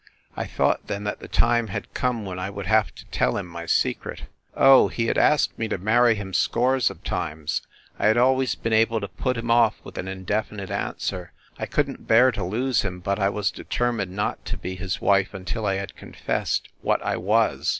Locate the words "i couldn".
11.59-11.97